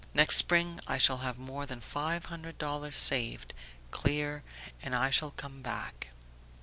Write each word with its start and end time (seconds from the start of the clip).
Next 0.15 0.37
spring 0.37 0.79
I 0.87 0.97
shall 0.97 1.17
have 1.19 1.37
more 1.37 1.67
than 1.67 1.79
five 1.79 2.25
hundred 2.25 2.57
dollars 2.57 2.95
saved, 2.95 3.53
clear, 3.91 4.41
and 4.81 4.95
I 4.95 5.11
shall 5.11 5.29
come 5.29 5.61
back... 5.61 6.07